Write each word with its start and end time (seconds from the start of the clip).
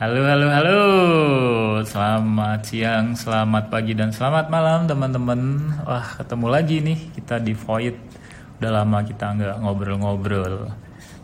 Halo, 0.00 0.24
halo, 0.24 0.48
halo. 0.48 0.80
Selamat 1.84 2.64
siang, 2.64 3.12
selamat 3.12 3.68
pagi, 3.68 3.92
dan 3.92 4.08
selamat 4.08 4.48
malam 4.48 4.88
teman-teman. 4.88 5.60
Wah, 5.84 6.16
ketemu 6.16 6.46
lagi 6.48 6.80
nih 6.80 7.12
kita 7.20 7.36
di 7.36 7.52
Void. 7.52 8.00
Udah 8.56 8.80
lama 8.80 9.04
kita 9.04 9.28
nggak 9.36 9.60
ngobrol-ngobrol. 9.60 10.72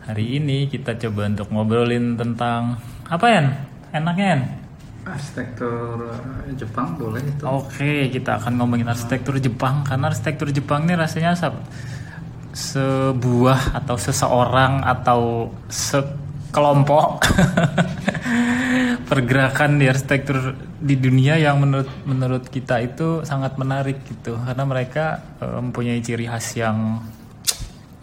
Hari 0.05 0.37
ini 0.37 0.69
kita 0.69 0.93
coba 0.93 1.25
untuk 1.25 1.49
ngobrolin 1.49 2.21
tentang 2.21 2.77
apa 3.09 3.25
ya? 3.25 3.41
Enaknya 3.97 4.25
Yan? 4.37 4.41
Arsitektur 5.09 6.13
Jepang 6.53 7.01
boleh 7.01 7.25
itu. 7.25 7.49
Oke, 7.49 8.13
kita 8.13 8.37
akan 8.37 8.61
ngomongin 8.61 8.93
arsitektur 8.93 9.41
Jepang 9.41 9.89
karena 9.89 10.13
arsitektur 10.13 10.53
Jepang 10.53 10.85
ini 10.85 10.93
rasanya 10.93 11.33
sab- 11.33 11.65
sebuah 12.53 13.73
atau 13.73 13.97
seseorang 13.97 14.85
atau 14.85 15.49
sekelompok 15.65 17.25
pergerakan 19.07 19.79
di 19.79 19.87
arsitektur 19.87 20.53
di 20.77 20.99
dunia 20.99 21.39
yang 21.39 21.63
menurut 21.63 21.89
menurut 22.03 22.43
kita 22.51 22.83
itu 22.83 23.23
sangat 23.23 23.55
menarik 23.55 24.03
gitu. 24.05 24.35
Karena 24.37 24.63
mereka 24.67 25.23
eh, 25.39 25.59
mempunyai 25.59 26.03
ciri 26.03 26.27
khas 26.27 26.59
yang 26.59 27.01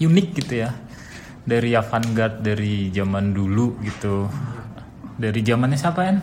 unik 0.00 0.28
gitu 0.40 0.64
ya. 0.64 0.72
Dari 1.44 1.76
avant-garde 1.76 2.40
dari 2.40 2.88
zaman 2.88 3.36
dulu 3.36 3.76
gitu. 3.84 4.26
Dari 5.14 5.40
zamannya 5.44 5.78
siapa 5.78 6.00
ya 6.02 6.14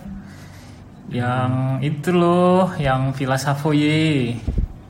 yang 1.11 1.83
itu 1.83 2.15
loh 2.15 2.71
yang 2.79 3.11
Villa 3.11 3.35
Savoye 3.35 4.31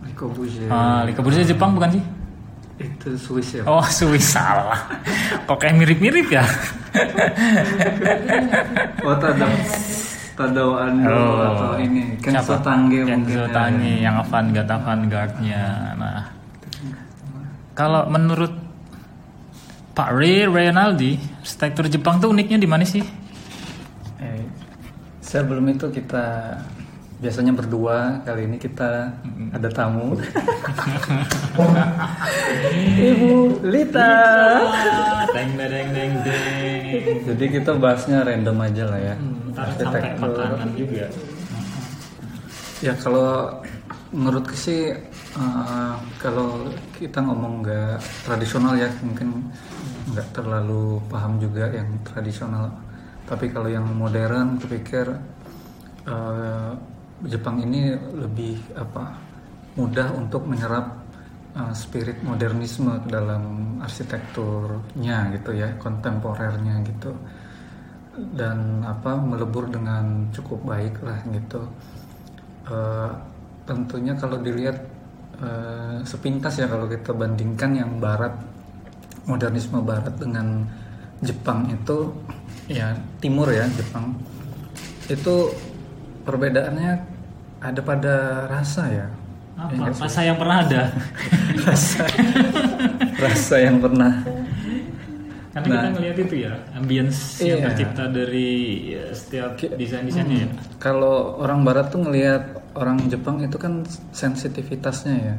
Le 0.06 0.14
Corbusier. 0.14 0.70
ah 0.70 1.02
Le 1.02 1.18
Corbusier 1.18 1.50
Jepang 1.50 1.74
bukan 1.74 1.98
sih 1.98 2.04
Itu 2.82 3.14
Swiss 3.14 3.54
ya. 3.54 3.64
oh 3.64 3.86
Swiss 3.86 4.34
salah 4.34 4.82
kok 5.46 5.58
kayak 5.58 5.78
mirip-mirip 5.78 6.28
ya 6.28 6.42
Oh, 9.02 9.16
Tadao 9.16 9.50
Tadao 10.34 10.72
Ando 10.78 11.14
Oh. 11.14 11.46
atau 11.46 11.72
ini 11.78 12.18
Kenzo 12.18 12.58
Siapa? 12.58 12.64
Tange 12.64 13.00
mungkin. 13.04 13.26
Kenzo 13.26 13.44
ya. 13.46 13.54
Tange 13.54 13.94
yang 14.00 14.16
avant-garde 14.18 14.72
avant-garde-nya. 14.72 15.64
Nah, 15.98 16.22
kalau 17.74 18.08
menurut 18.08 18.54
Pak 19.92 20.10
Ray 20.12 20.48
Reynaldi, 20.48 21.20
arsitektur 21.44 21.86
Jepang 21.86 22.18
tuh 22.18 22.32
uniknya 22.32 22.58
di 22.58 22.66
mana 22.66 22.82
sih? 22.82 23.04
Eh, 24.18 24.42
sebelum 25.20 25.68
itu 25.68 25.92
kita 25.92 26.58
biasanya 27.22 27.54
berdua 27.54 28.26
kali 28.26 28.50
ini 28.50 28.58
kita 28.58 29.14
ada 29.54 29.70
tamu. 29.70 30.18
Ibu 33.14 33.62
Lita. 33.62 34.14
Deng 35.30 35.54
deng 35.54 35.90
deng 35.94 36.14
deng. 36.26 36.84
jadi 37.30 37.46
kita 37.62 37.78
bahasnya 37.78 38.26
random 38.26 38.58
aja 38.66 38.84
lah 38.90 39.00
ya. 39.00 39.16
Ntar 39.54 39.70
sampai 39.78 40.18
makanan 40.18 40.70
juga. 40.74 41.06
Ya 42.82 42.98
kalau 42.98 43.62
menurutku 44.10 44.58
sih 44.58 44.90
eh, 45.38 45.94
kalau 46.18 46.74
kita 46.98 47.22
ngomong 47.22 47.62
nggak 47.62 48.02
tradisional 48.26 48.74
ya 48.74 48.90
mungkin 49.06 49.46
nggak 50.10 50.28
terlalu 50.34 50.98
paham 51.06 51.38
juga 51.38 51.70
yang 51.70 51.86
tradisional. 52.02 52.74
Tapi 53.30 53.54
kalau 53.54 53.70
yang 53.70 53.86
modern, 53.86 54.58
kupikir 54.58 55.06
eh, 56.10 56.74
Jepang 57.28 57.62
ini 57.62 57.94
lebih 58.18 58.58
apa 58.74 59.14
mudah 59.78 60.12
untuk 60.18 60.46
menyerap 60.50 60.98
eh, 61.54 61.74
spirit 61.74 62.22
modernisme 62.26 62.98
ke 63.06 63.10
dalam 63.10 63.78
arsitekturnya 63.82 65.34
gitu 65.38 65.52
ya, 65.54 65.70
kontemporernya 65.78 66.82
gitu 66.86 67.14
dan 68.36 68.84
apa 68.84 69.16
melebur 69.16 69.72
dengan 69.72 70.28
cukup 70.36 70.60
baik 70.68 71.00
lah 71.00 71.20
gitu. 71.32 71.62
Eh, 72.68 73.12
tentunya 73.66 74.14
kalau 74.18 74.38
dilihat 74.42 74.78
eh, 75.40 75.98
sepintas 76.04 76.58
ya 76.58 76.68
kalau 76.68 76.90
kita 76.90 77.14
bandingkan 77.14 77.72
yang 77.78 77.92
barat 78.02 78.34
modernisme 79.26 79.80
barat 79.86 80.14
dengan 80.18 80.66
Jepang 81.22 81.70
itu 81.70 82.10
ya 82.66 82.98
timur 83.22 83.46
ya 83.54 83.70
Jepang 83.78 84.18
itu 85.06 85.54
perbedaannya 86.26 87.21
ada 87.62 87.80
pada 87.80 88.14
rasa 88.48 88.84
ya 88.88 89.08
Apa? 89.54 89.94
Rasa 89.94 90.22
yang 90.24 90.36
pernah 90.36 90.58
ada. 90.60 90.82
rasa 91.68 92.02
rasa 93.16 93.56
yang 93.60 93.78
pernah 93.78 94.14
Karena 95.52 95.68
Nah. 95.68 95.84
kita 95.84 95.90
ngelihat 95.92 96.18
itu 96.22 96.36
ya, 96.42 96.54
ambience 96.74 97.20
yang 97.38 97.60
Iya. 97.60 97.66
tercipta 97.68 98.04
dari 98.08 98.50
ya, 98.90 99.04
setiap 99.12 99.52
desain-desainnya 99.60 100.38
ya. 100.42 100.50
kalau 100.78 101.38
orang 101.38 101.62
barat 101.62 101.92
tuh 101.92 102.02
ngelihat 102.02 102.44
orang 102.74 103.04
Jepang 103.06 103.38
itu 103.40 103.58
kan 103.58 103.84
sensitivitasnya 104.12 105.16
ya 105.22 105.36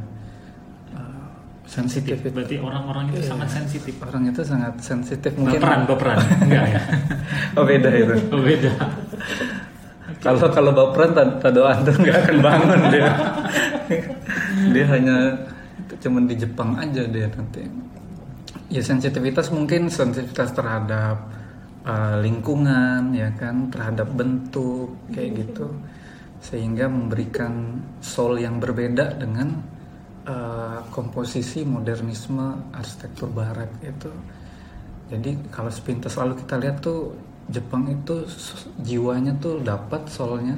Eh, 0.93 1.27
sensitif 1.65 2.21
Berarti 2.23 2.61
orang-orang 2.61 3.09
itu 3.09 3.25
sangat 3.25 3.49
sensitif. 3.51 3.97
orang 3.99 4.29
itu 4.29 4.41
sangat 4.45 4.75
sensitif 4.79 5.33
mungkin 5.33 5.59
Baperan, 5.59 5.81
baperan. 5.89 6.19
Enggak 6.45 6.65
ya? 6.69 6.81
oh 7.57 7.65
beda 7.65 7.89
itu 7.91 8.15
Oh, 8.29 8.43
beda. 8.45 8.73
Kalau 10.23 10.47
kalau 10.55 10.71
baperan 10.71 11.11
tado 11.43 11.67
antum 11.67 11.99
nggak 11.99 12.17
akan 12.23 12.37
bangun 12.39 12.81
dia. 12.95 13.11
Dia 14.73 14.87
hanya 14.87 15.35
cuman 15.99 16.31
di 16.31 16.39
Jepang 16.39 16.79
aja 16.79 17.03
dia 17.11 17.27
nanti. 17.35 17.67
Ya 18.71 18.81
sensitivitas 18.81 19.51
mungkin 19.51 19.91
sensitivitas 19.91 20.55
terhadap 20.55 21.17
uh, 21.85 22.17
lingkungan 22.23 23.13
ya 23.13 23.29
kan 23.35 23.69
terhadap 23.69 24.09
bentuk 24.15 24.95
kayak 25.11 25.43
gitu. 25.43 25.67
Sehingga 26.39 26.87
memberikan 26.87 27.83
soul 27.99 28.39
yang 28.39 28.63
berbeda 28.63 29.19
dengan 29.19 29.59
uh, 30.31 30.87
komposisi 30.95 31.67
modernisme 31.67 32.71
arsitektur 32.71 33.29
barat 33.35 33.69
itu. 33.83 34.11
Jadi 35.11 35.51
kalau 35.51 35.69
sepintas 35.69 36.15
lalu 36.17 36.39
kita 36.41 36.55
lihat 36.63 36.79
tuh 36.81 37.13
Jepang 37.51 37.91
itu 37.91 38.23
jiwanya 38.83 39.35
tuh 39.43 39.59
dapat 39.63 40.07
soalnya. 40.07 40.57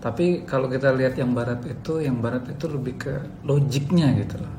Tapi 0.00 0.46
kalau 0.46 0.70
kita 0.70 0.92
lihat 0.94 1.18
yang 1.18 1.34
barat 1.34 1.60
itu, 1.66 2.00
yang 2.04 2.20
barat 2.22 2.46
itu 2.48 2.64
lebih 2.68 2.94
ke 3.00 3.14
logiknya 3.44 4.12
gitu 4.16 4.38
loh. 4.40 4.54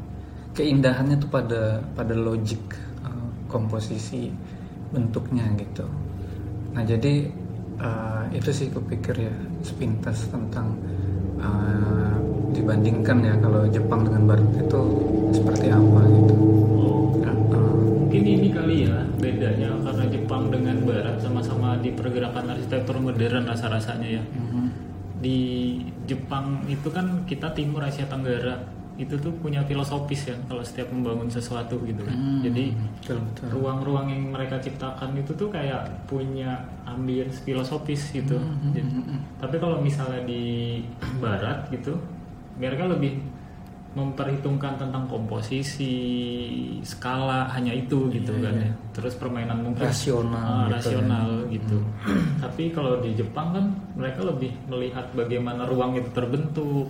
Keindahannya 0.57 1.17
tuh 1.21 1.29
pada 1.29 1.81
pada 1.93 2.13
logik 2.17 2.61
eh, 3.05 3.29
komposisi 3.47 4.33
bentuknya 4.91 5.45
gitu. 5.57 5.85
Nah 6.73 6.83
jadi 6.83 7.29
eh, 7.79 8.23
itu 8.33 8.49
sih 8.53 8.67
kupikir 8.73 9.15
ya 9.17 9.33
sepintas 9.61 10.27
tentang 10.29 10.73
eh, 11.39 12.13
dibandingkan 12.57 13.17
ya 13.21 13.33
kalau 13.37 13.69
Jepang 13.69 14.01
dengan 14.03 14.23
barat 14.35 14.49
itu 14.57 14.81
seperti 15.31 15.67
apa 15.69 16.01
gitu. 16.09 16.35
Oh, 16.77 16.97
Eh, 17.57 17.76
mungkin 18.07 18.23
ini 18.23 18.47
kali 18.55 18.87
ya 18.87 19.03
bedanya 19.19 19.67
karena 19.83 20.05
Jepang 20.07 20.47
dengan 20.47 20.79
Barat 20.87 21.19
sama-sama 21.19 21.75
di 21.83 21.91
pergerakan 21.91 22.55
arsitektur 22.55 23.03
modern 23.03 23.43
rasa-rasanya 23.43 24.07
ya. 24.07 24.23
mhm. 24.23 24.71
Di 25.19 25.39
Jepang 26.07 26.63
itu 26.71 26.87
kan 26.87 27.27
kita 27.27 27.51
Timur 27.51 27.83
Asia 27.83 28.07
Tenggara 28.07 28.63
itu 28.95 29.11
tuh 29.19 29.35
punya 29.43 29.59
filosofis 29.67 30.31
ya 30.31 30.39
kalau 30.47 30.63
setiap 30.63 30.87
membangun 30.87 31.27
sesuatu 31.27 31.83
gitu 31.83 31.99
kan. 31.99 32.15
Hmm, 32.15 32.39
Jadi 32.47 32.71
betul 33.03 33.19
betul. 33.27 33.47
ruang-ruang 33.59 34.07
yang 34.07 34.23
mereka 34.31 34.55
ciptakan 34.57 35.11
itu 35.19 35.35
tuh 35.35 35.51
kayak 35.51 36.07
punya 36.07 36.63
ambience 36.87 37.43
filosofis 37.43 38.07
gitu. 38.15 38.39
Hmm, 38.39 38.71
Jadi- 38.71 39.03
tapi 39.35 39.59
kalau 39.59 39.83
misalnya 39.83 40.23
di 40.23 40.79
barat 41.19 41.67
gitu, 41.75 41.99
mereka 42.55 42.87
lebih 42.87 43.19
memperhitungkan 43.97 44.77
tentang 44.77 45.09
komposisi, 45.09 45.97
skala 46.81 47.49
hanya 47.49 47.73
itu 47.73 48.05
gitu 48.09 48.29
kan 48.37 48.53
ya. 48.53 48.69
Terus 48.93 49.17
permainan 49.17 49.65
mungkin 49.65 49.81
Iya, 49.81 49.89
Rasional 49.89 50.45
Ah, 50.45 50.69
gitu 50.69 50.73
rasional 50.77 51.29
ya. 51.41 51.51
gitu. 51.57 51.77
tapi 52.37 52.63
kalau 52.69 53.01
di 53.01 53.11
Jepang 53.11 53.49
kan 53.51 53.65
mereka 53.93 54.21
lebih 54.21 54.53
melihat 54.69 55.09
bagaimana 55.11 55.65
ruang 55.65 55.97
itu 55.97 56.09
terbentuk. 56.13 56.87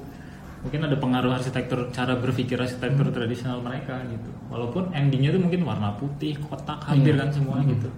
Mungkin 0.58 0.84
ada 0.84 0.98
pengaruh 0.98 1.32
arsitektur 1.32 1.88
cara 1.90 2.18
berpikir 2.18 2.58
Hmm. 2.58 2.66
arsitektur 2.68 3.08
tradisional 3.10 3.62
mereka 3.62 4.04
gitu. 4.06 4.28
Walaupun 4.50 4.92
endingnya 4.92 5.32
itu 5.32 5.40
mungkin 5.40 5.62
warna 5.64 5.96
putih, 5.96 6.36
kotak, 6.44 6.84
hampir 6.84 7.14
Iya. 7.14 7.24
kan 7.24 7.30
semua 7.32 7.58
Hmm. 7.62 7.72
gitu. 7.72 7.90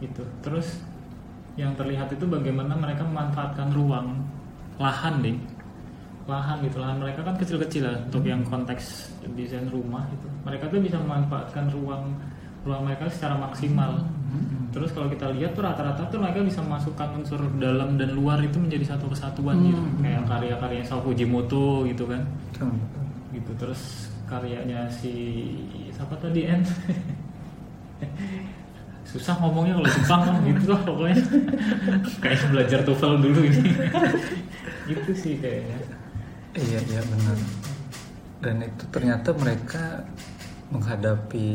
Gitu. 0.00 0.22
Terus 0.42 0.80
yang 1.54 1.76
terlihat 1.76 2.08
itu 2.08 2.24
bagaimana 2.24 2.74
mereka 2.74 3.04
memanfaatkan 3.04 3.68
ruang 3.70 4.26
lahan 4.80 5.20
deh 5.20 5.36
lahan 6.30 6.62
gitu 6.62 6.78
lahan 6.78 7.02
mereka 7.02 7.26
kan 7.26 7.34
kecil-kecil 7.34 7.82
lah 7.90 7.98
untuk 8.06 8.22
yang 8.22 8.46
konteks 8.46 9.10
desain 9.34 9.66
rumah 9.66 10.06
itu 10.14 10.30
mereka 10.46 10.70
tuh 10.70 10.78
bisa 10.78 10.96
memanfaatkan 11.02 11.66
ruang 11.74 12.14
ruang 12.64 12.82
mereka 12.84 13.08
secara 13.08 13.40
maksimal. 13.40 14.04
Terus 14.70 14.94
kalau 14.94 15.10
kita 15.10 15.34
lihat 15.34 15.58
tuh 15.58 15.66
rata-rata 15.66 16.06
tuh 16.06 16.22
mereka 16.22 16.46
bisa 16.46 16.62
masukkan 16.62 17.10
unsur 17.18 17.42
dalam 17.58 17.98
dan 17.98 18.14
luar 18.14 18.38
itu 18.38 18.62
menjadi 18.62 18.94
satu 18.94 19.10
kesatuan 19.10 19.58
gitu. 19.66 19.82
Kayak 19.98 20.22
karya-karya 20.30 20.82
Sao 20.86 21.02
Fujimoto 21.02 21.82
gitu 21.90 22.06
kan. 22.06 22.22
Gitu. 23.34 23.50
Terus 23.58 24.12
karyanya 24.30 24.86
si 24.92 25.12
siapa 25.90 26.14
tadi 26.22 26.46
En 26.46 26.62
susah 29.10 29.34
ngomongnya 29.42 29.74
kalau 29.74 29.90
Jepang 29.90 30.20
kan 30.22 30.34
gitu 30.46 30.64
lah 30.70 30.80
pokoknya. 30.86 31.18
Kayak 32.22 32.46
belajar 32.54 32.78
TOEFL 32.86 33.14
dulu 33.18 33.40
ini. 33.42 33.62
Gitu 34.90 35.12
sih 35.14 35.34
kayaknya 35.38 35.78
Iya 36.54 36.80
iya 36.82 37.00
benar. 37.06 37.38
Dan 38.40 38.56
itu 38.66 38.84
ternyata 38.90 39.30
mereka 39.36 40.02
menghadapi 40.70 41.48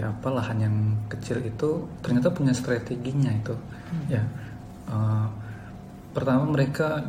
apa 0.00 0.28
lahan 0.32 0.58
yang 0.64 0.76
kecil 1.08 1.44
itu 1.44 1.88
ternyata 2.04 2.32
punya 2.32 2.52
strateginya 2.52 3.32
itu. 3.32 3.56
Ya. 4.12 4.24
Eh, 4.88 5.26
pertama 6.12 6.44
mereka 6.52 7.00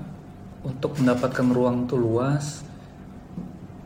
untuk 0.64 0.96
mendapatkan 1.00 1.48
ruang 1.52 1.84
itu 1.88 1.96
luas 2.00 2.64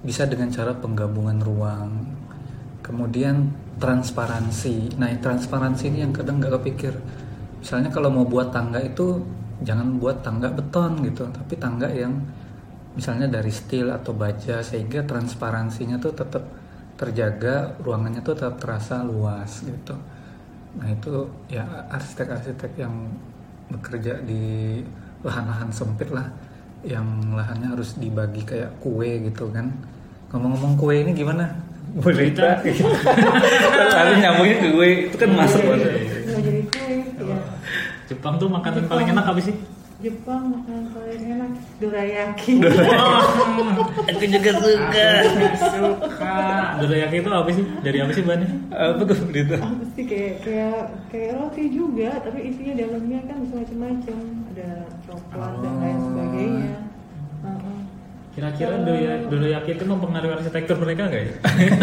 bisa 0.05 0.29
dengan 0.29 0.53
cara 0.53 0.77
penggabungan 0.77 1.41
ruang. 1.41 1.89
Kemudian 2.85 3.49
transparansi. 3.81 4.97
Nah, 5.01 5.09
transparansi 5.17 5.89
ini 5.89 6.05
yang 6.05 6.13
kadang 6.13 6.37
nggak 6.37 6.61
kepikir. 6.61 6.93
Misalnya 7.61 7.89
kalau 7.89 8.13
mau 8.13 8.25
buat 8.25 8.53
tangga 8.53 8.77
itu 8.81 9.21
jangan 9.65 9.97
buat 9.97 10.21
tangga 10.21 10.53
beton 10.53 11.01
gitu, 11.01 11.25
tapi 11.33 11.57
tangga 11.57 11.89
yang 11.89 12.13
misalnya 12.97 13.29
dari 13.29 13.53
steel 13.53 13.93
atau 13.93 14.17
baja 14.17 14.65
sehingga 14.65 15.05
transparansinya 15.05 16.01
tuh 16.01 16.17
tetap 16.17 16.41
terjaga 16.97 17.77
ruangannya 17.77 18.25
tuh 18.25 18.33
tetap 18.33 18.57
terasa 18.57 19.05
luas 19.05 19.61
gitu. 19.61 19.93
Nah 20.81 20.89
itu 20.89 21.29
ya 21.45 21.61
arsitek-arsitek 21.93 22.73
yang 22.81 23.05
bekerja 23.69 24.17
di 24.25 24.81
lahan-lahan 25.21 25.69
sempit 25.69 26.09
lah 26.09 26.25
yang 26.81 27.05
lahannya 27.37 27.77
harus 27.77 28.01
dibagi 28.01 28.41
kayak 28.41 28.81
kue 28.81 29.29
gitu 29.29 29.53
kan. 29.53 29.69
Ngomong-ngomong 30.33 30.73
kue 30.73 31.05
ini 31.05 31.13
gimana? 31.13 31.53
Boleh 32.01 32.33
Kita- 32.33 32.65
tapi 33.93 34.13
nyambungnya 34.19 34.57
ke 34.57 34.67
kue 34.73 34.89
itu 35.05 35.15
kan 35.21 35.29
masuk. 35.37 35.61
Banget 35.61 35.89
jadi 36.41 36.61
kue 36.65 36.93
ya 37.29 37.37
Jepang 38.09 38.41
tuh 38.41 38.49
makanan 38.49 38.89
paling 38.89 39.07
enak 39.13 39.25
apa 39.29 39.37
sih? 39.37 39.53
Jepang 39.97 40.53
makanan 40.53 40.93
paling 40.93 41.23
enak. 41.25 41.51
Dorayaki. 41.81 42.61
Aku 44.13 44.25
juga 44.29 44.51
suka. 44.55 45.09
Suka. 45.57 46.37
Dorayaki 46.77 47.15
itu 47.17 47.29
apa 47.31 47.49
sih? 47.49 47.65
Dari 47.81 47.97
apa 47.97 48.11
sih 48.11 48.21
bahannya? 48.21 48.49
Apa 48.69 49.01
tuh 49.03 49.17
gitu 49.27 49.57
apa 49.57 49.83
sih? 49.91 50.03
Kayak 50.05 50.33
kayak 50.43 50.77
kayak 51.09 51.29
roti 51.33 51.63
juga 51.67 52.13
tapi 52.21 52.45
isinya 52.45 52.73
dalamnya 52.77 53.19
kan 53.25 53.37
bisa 53.41 53.53
macam-macam. 53.57 54.17
Ada 54.53 54.69
coklat 55.03 55.53
dan 55.59 55.73
lain 55.81 55.97
Oh. 55.97 56.03
sebagainya. 56.05 56.71
Heeh. 57.39 57.75
kira-kira 58.37 58.77
doya- 58.79 59.25
dorayaki 59.25 59.69
itu 59.73 59.83
mempengaruhi 59.83 60.29
arsitektur 60.31 60.77
mereka 60.77 61.09
nggak 61.09 61.23
ya? 61.25 61.33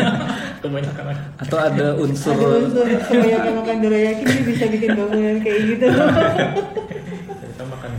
Kebanyakan 0.62 1.04
atau 1.36 1.58
ada 1.58 1.86
unsur 1.98 2.30
ada 2.30 2.62
unsur 2.62 2.86
kebanyakan 2.86 3.52
makan 3.58 3.76
dorayaki 3.82 4.22
jadi 4.22 4.42
bisa 4.46 4.64
bikin 4.70 4.90
bangunan 4.94 5.36
kayak 5.42 5.60
gitu. 5.66 5.86
makan 5.90 6.46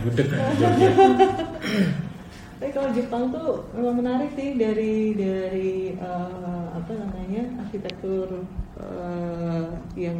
gudeg 0.06 0.26
kan. 0.30 0.38
Jogja. 0.58 0.88
tapi 2.56 2.72
kalau 2.72 2.88
Jepang 2.96 3.28
tuh 3.34 3.68
memang 3.76 4.00
menarik 4.00 4.32
sih 4.32 4.56
dari 4.56 5.12
dari 5.12 5.92
eh, 5.92 6.66
apa 6.72 6.92
namanya 6.96 7.42
arsitektur 7.66 8.46
eh, 8.80 9.66
yang 9.98 10.18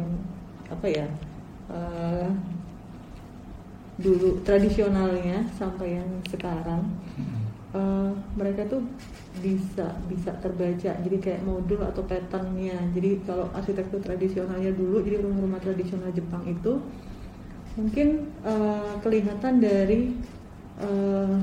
apa 0.69 0.85
ya 0.85 1.07
eh, 1.73 2.29
dulu 3.97 4.45
tradisionalnya 4.45 5.49
sampai 5.57 5.97
yang 5.97 6.09
sekarang. 6.29 6.85
Eh, 7.75 8.11
mereka 8.37 8.63
tuh 8.69 8.85
bisa 9.41 9.97
bisa 10.07 10.31
terbaca. 10.39 10.91
Jadi 10.93 11.17
kayak 11.19 11.43
modul 11.43 11.81
atau 11.83 12.05
patternnya. 12.05 12.77
Jadi 12.93 13.21
kalau 13.25 13.49
arsitektur 13.51 13.99
tradisionalnya 13.99 14.71
dulu 14.71 15.01
jadi 15.03 15.19
rumah-rumah 15.21 15.61
tradisional 15.61 16.13
Jepang 16.13 16.45
itu 16.47 16.79
mungkin 17.77 18.33
eh, 18.41 18.91
kelihatan 19.05 19.61
dari 19.61 20.17
eh, 20.81 21.35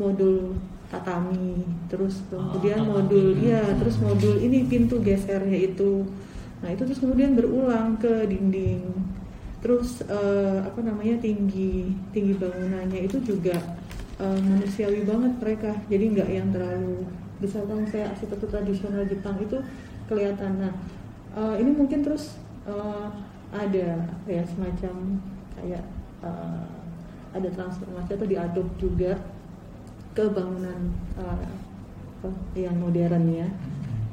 modul 0.00 0.56
tatami 0.88 1.66
terus 1.92 2.24
kemudian 2.32 2.82
tatami. 2.86 2.92
modul 2.96 3.26
ya 3.38 3.62
terus 3.76 4.00
modul 4.00 4.40
ini 4.40 4.64
pintu 4.64 4.98
gesernya 5.04 5.58
itu. 5.60 6.08
Nah 6.64 6.72
itu 6.72 6.82
terus 6.88 7.00
kemudian 7.04 7.36
berulang 7.36 8.00
ke 8.00 8.24
dinding. 8.24 8.88
Terus 9.60 10.00
eh, 10.08 10.58
apa 10.64 10.80
namanya 10.80 11.20
tinggi 11.20 11.92
tinggi 12.16 12.32
bangunannya 12.40 13.04
itu 13.04 13.20
juga 13.20 13.56
eh, 14.16 14.40
manusiawi 14.40 15.04
banget 15.04 15.32
mereka. 15.36 15.72
Jadi 15.92 16.04
nggak 16.16 16.28
yang 16.32 16.48
terlalu 16.48 17.04
besar. 17.44 17.68
Kalau 17.68 17.84
saya 17.92 18.08
arsitektur 18.08 18.48
tradisional 18.48 19.04
Jepang 19.04 19.36
itu 19.36 19.60
kelihatan. 20.08 20.64
Nah 20.64 20.72
eh, 21.36 21.54
ini 21.60 21.76
mungkin 21.76 22.00
terus 22.00 22.40
eh, 22.64 23.08
ada 23.54 23.86
apa 24.10 24.28
ya 24.32 24.42
semacam 24.48 25.20
kayak 25.58 25.84
eh, 26.22 26.66
ada 27.34 27.48
transformasi 27.50 28.10
atau 28.14 28.26
diadop 28.30 28.68
juga 28.78 29.18
ke 30.14 30.24
bangunan 30.30 30.94
eh, 31.18 31.50
apa, 32.22 32.28
yang 32.54 32.78
modern 32.78 33.26
ya. 33.34 33.48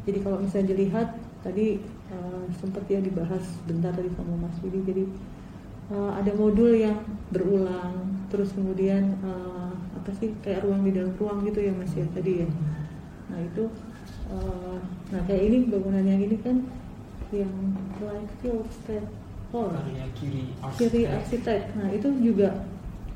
Jadi 0.09 0.17
kalau 0.25 0.41
misalnya 0.41 0.73
dilihat 0.73 1.07
tadi 1.45 1.77
eh, 2.09 2.43
sempat 2.57 2.83
ya 2.89 2.97
dibahas 2.97 3.45
bentar 3.69 3.93
tadi 3.93 4.09
sama 4.17 4.49
Mas 4.49 4.57
Widi. 4.65 4.81
Jadi 4.81 5.03
eh, 5.93 6.11
ada 6.17 6.31
modul 6.33 6.73
yang 6.73 6.97
berulang 7.29 8.25
terus 8.33 8.55
kemudian 8.57 9.17
eh, 9.21 9.71
apa 10.01 10.09
sih 10.17 10.33
kayak 10.41 10.65
ruang 10.65 10.81
di 10.81 10.97
dalam 10.97 11.13
ruang 11.21 11.45
gitu 11.45 11.61
ya 11.61 11.73
Mas 11.77 11.93
ya 11.93 12.05
tadi 12.09 12.41
ya. 12.41 12.49
Nah 13.29 13.39
itu 13.45 13.69
eh, 14.33 14.77
nah 15.13 15.21
kayak 15.29 15.43
ini 15.45 15.57
bangunan 15.69 16.01
yang 16.01 16.21
ini 16.25 16.37
kan 16.41 16.57
yang 17.31 17.53
like 18.03 18.31
field 18.43 18.67
state 19.51 19.67
hall 19.67 19.67
karya 19.69 20.05
kiri 20.13 20.43
kiri 20.71 21.01
arsitek. 21.03 21.05
arsitek 21.13 21.61
nah 21.75 21.87
itu 21.89 22.07
juga 22.17 22.49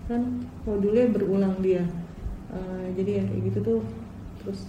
kan 0.06 0.22
modulnya 0.62 1.06
berulang 1.10 1.56
dia 1.60 1.84
Eh, 2.48 2.88
jadi 2.94 3.12
ya 3.12 3.24
kayak 3.26 3.42
gitu 3.44 3.60
tuh 3.62 3.80
terus 4.38 4.60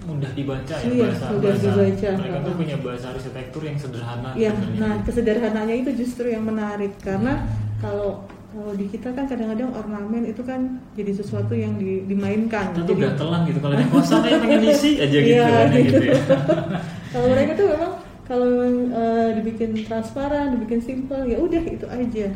mudah 0.00 0.30
dibaca 0.30 0.72
ya 0.72 0.88
Iya, 0.88 1.04
bahasa 1.04 1.24
mudah 1.28 1.42
bahasa 1.44 1.68
dibaca. 1.68 2.08
mereka 2.16 2.38
tuh 2.38 2.46
Ha-ha. 2.46 2.60
punya 2.64 2.76
bahasa 2.78 3.06
arsitektur 3.10 3.62
yang 3.62 3.76
sederhana 3.76 4.30
ya 4.32 4.50
sebenarnya. 4.50 4.78
nah 4.78 4.94
kesederhanaannya 5.02 5.76
itu 5.78 5.90
justru 5.94 6.26
yang 6.28 6.44
menarik 6.44 6.96
karena 6.98 7.44
kalau 7.76 8.24
kalau 8.48 8.72
di 8.72 8.88
kita 8.88 9.12
kan 9.12 9.28
kadang-kadang 9.28 9.68
ornamen 9.70 10.24
itu 10.24 10.40
kan 10.40 10.60
jadi 10.94 11.12
sesuatu 11.12 11.52
yang 11.52 11.76
di- 11.76 12.08
dimainkan 12.08 12.72
kita 12.72 12.88
tuh 12.88 12.96
gatelan 12.96 13.40
gitu 13.44 13.58
kalau 13.58 13.74
yang 13.76 13.90
kosong 13.90 14.20
kayak 14.22 14.38
pengen 14.40 14.60
isi 14.64 14.90
aja 14.96 15.18
gitu 15.18 15.28
Iya, 15.30 15.44
kan 15.44 15.66
ya, 15.66 15.76
gitu. 15.76 15.92
gitu 15.92 16.02
ya 16.06 16.20
kalau 17.12 17.26
mereka 17.28 17.52
tuh 17.54 17.66
memang 17.68 17.92
kalau 18.28 18.44
memang 18.44 18.92
eh, 18.92 19.28
dibikin 19.40 19.72
transparan 19.82 20.52
dibikin 20.52 20.78
simpel 20.78 21.24
ya 21.24 21.40
udah 21.40 21.62
itu 21.64 21.86
aja. 21.88 22.28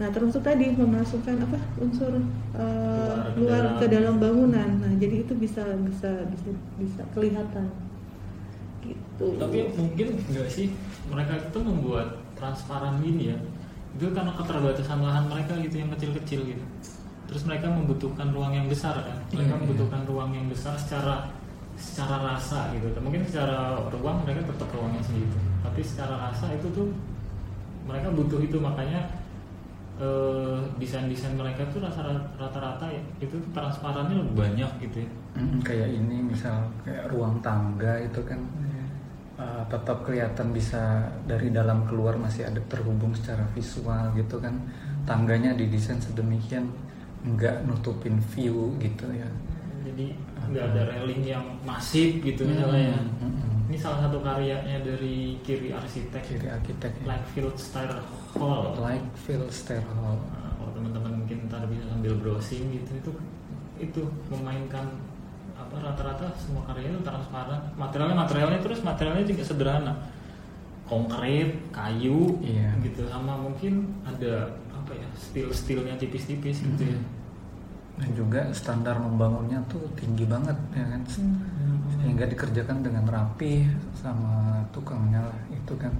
Nah 0.00 0.08
termasuk 0.08 0.40
tadi 0.40 0.72
memasukkan 0.72 1.36
apa 1.44 1.58
unsur 1.78 2.16
eh, 2.56 3.16
Luar 3.36 3.60
dalam. 3.62 3.78
ke 3.78 3.86
dalam 3.86 4.14
bangunan. 4.18 4.68
Nah 4.80 4.92
jadi 4.96 5.22
itu 5.22 5.36
bisa 5.36 5.62
bisa 5.84 6.10
bisa 6.32 6.48
bisa 6.80 7.02
kelihatan. 7.12 7.68
Gitu. 8.82 9.26
Tapi 9.38 9.58
mungkin 9.78 10.08
enggak 10.26 10.48
sih 10.50 10.72
mereka 11.06 11.38
itu 11.38 11.58
membuat 11.60 12.18
transparan 12.34 12.98
gini 12.98 13.30
ya? 13.30 13.38
Itu 13.94 14.10
karena 14.10 14.32
keterbatasan 14.34 14.98
lahan 14.98 15.28
mereka 15.28 15.52
gitu 15.60 15.76
yang 15.76 15.92
kecil-kecil 15.92 16.40
gitu. 16.48 16.64
Terus 17.30 17.42
mereka 17.46 17.70
membutuhkan 17.70 18.32
ruang 18.32 18.52
yang 18.52 18.66
besar 18.66 18.96
kan? 18.98 19.16
Mereka 19.30 19.38
Iya, 19.38 19.54
iya. 19.54 19.60
membutuhkan 19.62 20.02
ruang 20.08 20.30
yang 20.34 20.46
besar 20.50 20.74
secara 20.74 21.30
secara 21.76 22.34
rasa 22.34 22.72
gitu. 22.76 22.86
Mungkin 23.00 23.24
secara 23.26 23.80
ruang 23.90 24.22
mereka 24.24 24.46
tetap 24.48 24.68
ruangnya 24.72 25.02
segitu 25.02 25.38
tapi 25.62 25.80
secara 25.80 26.28
rasa 26.28 26.52
itu 26.52 26.68
tuh 26.74 26.88
mereka 27.88 28.12
butuh 28.12 28.40
itu. 28.44 28.60
Makanya 28.60 29.08
eh, 29.96 30.60
desain-desain 30.76 31.32
mereka 31.32 31.64
tuh 31.72 31.80
rasa 31.80 32.04
rata-rata 32.36 32.90
ya, 32.92 33.02
itu 33.24 33.40
transparannya 33.56 34.20
lebih 34.20 34.34
banyak 34.36 34.70
gitu 34.84 35.06
ya. 35.06 35.10
Mm, 35.40 35.58
kayak 35.64 35.88
ini 35.88 36.16
misal 36.20 36.68
kayak 36.84 37.08
ruang 37.08 37.40
tangga 37.40 37.96
itu 38.04 38.20
kan 38.20 38.36
uh, 39.40 39.64
tetap 39.64 40.04
kelihatan 40.04 40.52
bisa 40.52 41.08
dari 41.24 41.48
dalam 41.48 41.88
keluar 41.88 42.20
masih 42.20 42.44
ada 42.44 42.60
terhubung 42.68 43.16
secara 43.16 43.48
visual 43.56 44.12
gitu 44.12 44.36
kan. 44.36 44.52
Tangganya 45.08 45.56
didesain 45.56 45.96
sedemikian 46.04 46.68
nggak 47.22 47.64
nutupin 47.64 48.18
view 48.34 48.74
gitu 48.82 49.06
ya 49.14 49.30
jadi 49.82 50.06
nggak 50.50 50.64
ada 50.74 50.82
railing 50.90 51.22
yang 51.22 51.44
masif 51.62 52.22
gitu 52.22 52.42
misalnya 52.46 52.94
ya. 52.94 52.98
Mm, 52.98 53.30
mm. 53.30 53.68
ini 53.70 53.78
salah 53.78 53.98
satu 54.06 54.18
karyanya 54.22 54.82
dari 54.82 55.38
kiri 55.42 55.70
arsitek. 55.70 56.22
Kiri 56.22 56.48
arsitek 56.48 56.92
ya. 57.02 57.04
Lightfield 57.10 57.56
Style 57.58 57.98
Hall. 58.38 58.74
Like 58.78 59.06
feel 59.18 59.44
stair 59.50 59.82
hall. 59.94 60.18
Nah, 60.18 60.52
kalau 60.58 60.70
teman-teman 60.74 61.12
mungkin 61.24 61.46
ntar 61.50 61.64
bisa 61.66 61.84
sambil 61.90 62.14
browsing 62.18 62.70
gitu 62.72 62.90
itu 62.96 63.10
itu 63.82 64.02
memainkan 64.30 64.86
apa 65.58 65.74
rata-rata 65.78 66.30
semua 66.38 66.62
karya 66.66 66.90
itu 66.90 67.00
transparan. 67.02 67.60
Materialnya 67.74 68.16
materialnya 68.18 68.60
terus 68.62 68.80
materialnya 68.82 69.24
juga 69.26 69.42
sederhana. 69.46 69.94
Konkret 70.86 71.72
kayu 71.72 72.36
Iya. 72.44 72.76
gitu. 72.84 73.08
Sama 73.08 73.38
mungkin 73.38 73.96
ada 74.04 74.52
apa 74.72 74.92
ya 74.92 75.08
steel-steelnya 75.16 75.94
tipis-tipis 75.96 76.60
gitu 76.60 76.84
ya 76.90 76.98
dan 77.92 78.10
juga 78.12 78.40
standar 78.50 78.96
membangunnya 78.96 79.60
tuh 79.66 79.84
tinggi 79.94 80.24
banget 80.24 80.56
ya 80.72 80.84
kan? 80.86 81.02
Sehingga 82.00 82.24
dikerjakan 82.26 82.82
dengan 82.82 83.04
rapi 83.06 83.68
sama 83.94 84.60
tukangnya 84.70 85.22
lah 85.22 85.38
itu 85.48 85.74
kan. 85.76 85.92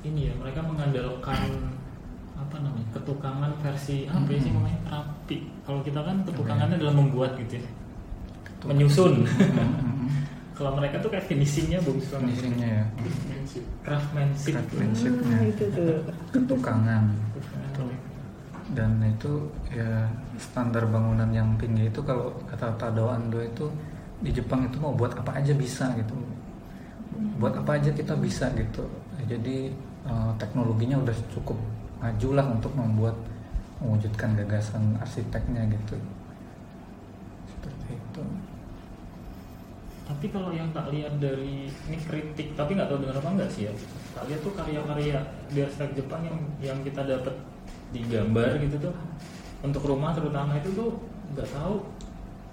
Ini 0.00 0.30
ya 0.30 0.34
mereka 0.36 0.60
mengandalkan 0.62 1.74
apa 2.38 2.56
namanya 2.62 2.86
ketukangan 2.94 3.50
versi 3.58 4.06
apa 4.06 4.28
ya 4.28 4.38
sih 4.38 4.50
Hmm. 4.50 4.58
namanya? 4.62 4.80
Rapi. 4.88 5.36
Kalau 5.64 5.80
kita 5.82 6.00
kan 6.02 6.16
ketukangannya 6.22 6.76
adalah 6.76 6.94
membuat 6.94 7.34
gitu 7.36 7.58
ya. 7.58 7.66
Menyusun. 8.64 9.22
Hmm, 9.26 10.10
kalau 10.58 10.74
mereka 10.74 10.98
tuh 10.98 11.10
kayak 11.10 11.26
finishingnya 11.26 11.78
bagus 11.78 12.10
banget 12.10 12.26
finishingnya 12.34 12.68
ya. 12.68 12.84
Craftsmanship. 13.82 14.52
Craftsmanshipnya. 14.54 15.34
Ah, 15.34 15.42
itu 15.46 15.64
tuh. 15.70 15.98
ketukangan. 16.34 17.04
Dan 18.76 19.00
itu 19.00 19.48
ya 19.72 20.04
standar 20.36 20.84
bangunan 20.84 21.28
yang 21.32 21.48
tinggi 21.56 21.88
itu 21.88 22.00
kalau 22.04 22.28
kata 22.44 22.68
Tadao 22.76 23.08
Ando 23.08 23.40
itu 23.40 23.64
di 24.20 24.28
Jepang 24.34 24.66
itu 24.68 24.76
mau 24.76 24.92
buat 24.92 25.16
apa 25.16 25.40
aja 25.40 25.56
bisa 25.56 25.88
gitu. 25.96 26.12
Buat 27.40 27.64
apa 27.64 27.80
aja 27.80 27.88
kita 27.94 28.12
bisa 28.20 28.52
gitu. 28.52 28.84
Jadi 29.24 29.72
eh, 30.04 30.30
teknologinya 30.36 31.00
udah 31.00 31.16
cukup 31.32 31.56
maju 31.98 32.28
lah 32.36 32.46
untuk 32.46 32.72
membuat 32.76 33.16
mewujudkan 33.80 34.36
gagasan 34.36 35.00
arsiteknya 35.00 35.64
gitu. 35.72 35.96
Seperti 37.56 37.96
itu. 37.96 38.22
Tapi 40.08 40.26
kalau 40.32 40.50
yang 40.56 40.72
tak 40.72 40.88
lihat 40.88 41.20
dari 41.20 41.68
ini 41.68 41.98
kritik 42.00 42.56
tapi 42.56 42.76
nggak 42.76 42.88
tahu 42.88 43.00
benar 43.04 43.16
apa 43.16 43.28
enggak 43.32 43.50
sih 43.52 43.68
ya? 43.68 43.72
Tak 44.12 44.24
lihat 44.28 44.40
tuh 44.44 44.52
karya-karya 44.52 45.16
di 45.52 45.58
arsitek 45.64 45.92
Jepang 46.04 46.20
yang 46.24 46.38
yang 46.60 46.78
kita 46.84 47.04
dapat 47.04 47.32
di 47.92 48.00
gambar 48.06 48.60
gitu 48.62 48.76
tuh. 48.88 48.94
Untuk 49.64 49.82
rumah 49.84 50.14
terutama 50.14 50.56
itu 50.58 50.70
tuh 50.72 50.90
nggak 51.34 51.48
tahu. 51.50 51.82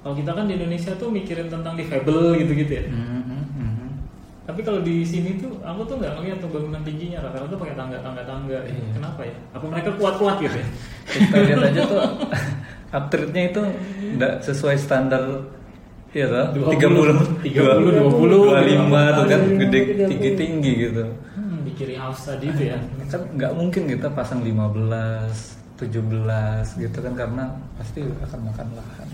Kalau 0.05 0.15
kita 0.15 0.31
kan 0.37 0.45
di 0.45 0.53
Indonesia 0.57 0.91
tuh 0.95 1.09
mikirin 1.09 1.49
tentang 1.49 1.73
difabel 1.73 2.37
gitu-gitu 2.45 2.71
ya. 2.77 2.85
Mhm, 2.93 3.21
mhm. 3.57 3.89
tapi 4.45 4.61
kalau 4.61 4.85
di 4.85 5.01
sini 5.01 5.41
tuh 5.41 5.57
aku 5.65 5.81
tuh 5.89 5.97
nggak 5.97 6.13
ngeliat 6.21 6.37
tuh 6.37 6.49
bangunan 6.53 6.81
tingginya. 6.85 7.25
Rata-rata 7.25 7.55
pakai 7.57 7.75
tangga-tangga-tangga. 7.77 8.59
Iya. 8.69 8.89
kenapa 8.93 9.21
ya? 9.25 9.35
Apa 9.57 9.65
mereka 9.65 9.89
kuat-kuat 9.97 10.37
gitu 10.45 10.57
ya? 10.61 10.67
Kita 11.09 11.37
lihat 11.41 11.61
aja 11.73 11.81
tuh 11.89 11.99
uptrade-nya 12.97 13.43
itu 13.51 13.61
nggak 14.15 14.33
sesuai 14.45 14.77
standar 14.77 15.23
ya 16.15 16.31
toh? 16.31 16.47
20, 16.63 16.79
30 17.43 17.43
30, 17.43 18.07
25 18.07 19.19
tuh 19.19 19.25
kan 19.27 19.41
25, 19.51 19.59
gede 19.59 19.79
30. 19.99 20.11
tinggi 20.15 20.31
tinggi 20.39 20.71
gitu 20.87 21.03
hmm, 21.75 21.81
di 21.81 21.83
kiri 21.83 21.95
house 21.99 22.31
tadi 22.31 22.47
itu 22.47 22.63
ya. 22.71 22.79
Kan 23.11 23.21
nggak 23.35 23.51
mungkin 23.51 23.83
kita 23.91 24.07
pasang 24.15 24.39
15 24.39 25.75
17 25.75 26.79
gitu 26.79 26.97
kan 27.03 27.13
karena 27.19 27.43
pasti 27.75 27.99
akan 27.99 28.39
makan 28.47 28.67
lahan. 28.79 29.07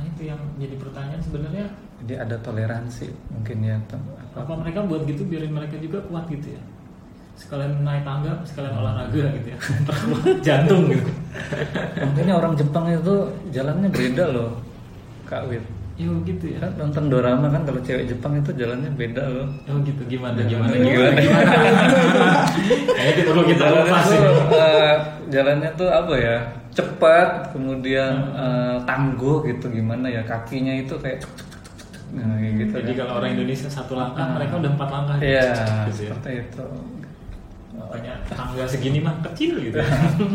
Nah 0.00 0.04
itu 0.08 0.22
yang 0.32 0.40
jadi 0.56 0.74
pertanyaan 0.80 1.20
sebenarnya. 1.20 1.66
Jadi 2.00 2.14
ada 2.16 2.36
toleransi 2.40 3.06
mungkin 3.28 3.56
ya 3.60 3.76
apa? 3.76 4.40
Apa 4.40 4.52
mereka 4.56 4.80
buat 4.88 5.04
gitu 5.04 5.28
biarin 5.28 5.52
mereka 5.52 5.76
juga 5.76 6.00
kuat 6.08 6.24
gitu 6.32 6.56
ya? 6.56 6.62
Sekalian 7.36 7.84
naik 7.84 8.08
tangga 8.08 8.40
sekalian 8.48 8.74
olahraga 8.80 9.24
gitu 9.36 9.48
ya? 9.52 9.58
Jantung 10.48 10.88
gitu. 10.88 11.12
Mungkinnya 12.00 12.34
orang 12.40 12.56
Jepang 12.56 12.88
itu 12.88 13.14
jalannya 13.52 13.88
beda 13.92 14.24
loh 14.32 14.56
Kak 15.28 15.44
Wir 15.46 15.62
yo 15.96 16.12
gitu 16.22 16.44
ya. 16.48 16.58
Kan 16.58 16.72
nonton 16.76 17.04
dorama 17.06 17.46
kan 17.46 17.62
kalau 17.62 17.80
cewek 17.80 18.06
Jepang 18.06 18.36
itu 18.36 18.50
jalannya 18.52 18.90
beda 18.94 19.22
loh. 19.26 19.46
Oh 19.66 19.76
gitu. 19.82 20.02
Gimana 20.06 20.40
Jalannya 20.40 20.78
gimana? 20.78 21.20
gimana? 21.20 21.20
Kayaknya 22.96 23.14
kita 23.16 23.28
perlu 23.28 23.44
kita 23.44 23.62
jalannya 23.62 23.84
lepas 23.84 24.04
tuh 24.04 24.16
ya 24.16 24.30
eh, 24.50 24.94
jalannya 25.28 25.70
tuh 25.74 25.88
apa 25.88 26.14
ya? 26.16 26.36
Cepat 26.70 27.28
kemudian 27.52 28.12
eh, 28.32 28.76
tangguh 28.84 29.44
gitu. 29.44 29.66
Gimana 29.68 30.06
ya? 30.06 30.22
Kakinya 30.24 30.72
itu 30.74 30.94
kayak 30.96 31.20
cuk, 31.20 31.32
cuk, 31.36 31.48
cuk, 31.52 31.64
cuk, 31.76 31.88
cuk. 31.92 32.04
nah, 32.10 32.34
kayak 32.34 32.52
gitu 32.58 32.72
jadi 32.76 32.90
kan. 32.90 32.98
kalau 32.98 33.12
orang 33.20 33.30
Indonesia 33.34 33.68
satu 33.68 33.92
langkah 33.94 34.24
Ah. 34.24 34.34
mereka 34.34 34.54
udah 34.56 34.70
empat 34.72 34.88
langkah. 34.90 35.16
Iya, 35.20 35.42
gitu 35.86 36.00
ya. 36.00 36.10
seperti 36.10 36.30
itu. 36.42 36.64
makanya 37.70 38.12
tangga 38.28 38.64
segini 38.68 39.00
mah 39.00 39.16
kecil 39.24 39.56
gitu 39.56 39.80